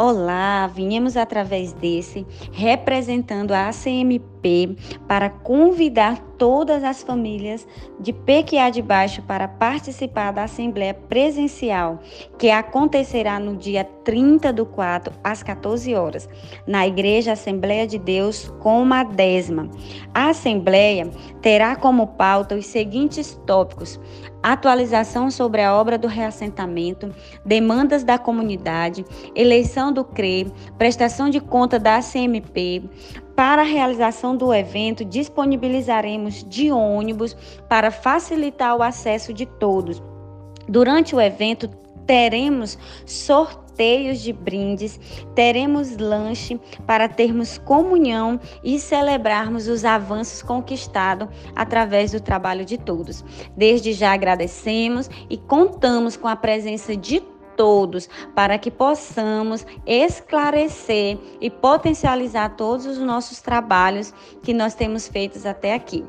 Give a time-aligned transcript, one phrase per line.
[0.00, 3.66] Olá, viemos através desse representando a
[4.38, 7.66] ACMP para convidar todas as famílias
[7.98, 11.98] de PQA de Baixo para participar da Assembleia Presencial,
[12.38, 16.28] que acontecerá no dia 30 do 4, às 14 horas,
[16.66, 19.68] na Igreja Assembleia de Deus, com uma décima.
[20.14, 21.10] A Assembleia
[21.42, 23.98] terá como pauta os seguintes tópicos:
[24.42, 27.12] atualização sobre a obra do reassentamento,
[27.44, 32.88] demandas da comunidade, eleição do CRE, prestação de conta da CMP.
[33.38, 37.36] Para a realização do evento, disponibilizaremos de ônibus
[37.68, 40.02] para facilitar o acesso de todos.
[40.68, 41.68] Durante o evento,
[42.04, 44.98] teremos sorteios de brindes,
[45.36, 53.24] teremos lanche para termos comunhão e celebrarmos os avanços conquistados através do trabalho de todos.
[53.56, 57.22] Desde já agradecemos e contamos com a presença de
[57.58, 65.44] todos para que possamos esclarecer e potencializar todos os nossos trabalhos que nós temos feitos
[65.44, 66.04] até aqui.